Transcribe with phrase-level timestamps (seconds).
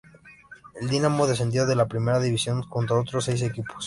[0.81, 3.77] El Dinamo descendió de la Primera división junto a otros seis equipos.